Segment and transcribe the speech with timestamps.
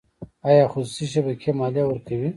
[0.47, 2.29] آیا خصوصي شبکې مالیه ورکوي؟